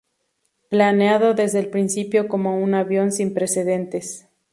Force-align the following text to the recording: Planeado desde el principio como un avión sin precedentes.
Planeado 0.71 1.35
desde 1.35 1.59
el 1.59 1.69
principio 1.69 2.27
como 2.27 2.59
un 2.59 2.73
avión 2.73 3.11
sin 3.11 3.35
precedentes. 3.35 4.27